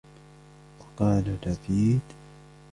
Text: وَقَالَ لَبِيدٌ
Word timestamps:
وَقَالَ 0.79 1.39
لَبِيدٌ 1.43 2.01